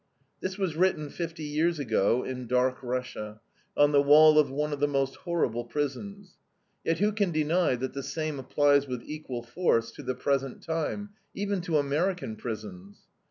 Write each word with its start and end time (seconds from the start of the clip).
'"This 0.41 0.57
was 0.57 0.75
written 0.75 1.11
fifty 1.11 1.43
years 1.43 1.77
ago 1.77 2.23
in 2.23 2.47
dark 2.47 2.81
Russia, 2.81 3.39
on 3.77 3.91
the 3.91 4.01
wall 4.01 4.39
of 4.39 4.49
one 4.49 4.73
of 4.73 4.79
the 4.79 4.87
most 4.87 5.15
horrible 5.17 5.63
prisons. 5.65 6.39
Yet 6.83 6.97
who 6.97 7.11
can 7.11 7.31
deny 7.31 7.75
that 7.75 7.93
the 7.93 8.01
same 8.01 8.39
applies 8.39 8.87
with 8.87 9.03
equal 9.03 9.43
force 9.43 9.91
to 9.91 10.01
the 10.01 10.15
present 10.15 10.63
time, 10.63 11.11
even 11.35 11.61
to 11.61 11.77
American 11.77 12.35
prisons? 12.35 13.01